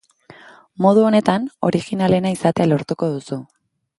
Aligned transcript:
Modu 0.85 1.03
honetan, 1.09 1.45
originalena 1.69 2.33
izatea 2.39 2.69
lortuko 2.73 3.13
duzu. 3.19 3.41